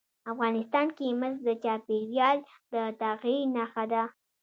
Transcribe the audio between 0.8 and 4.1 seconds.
کې مس د چاپېریال د تغیر نښه ده.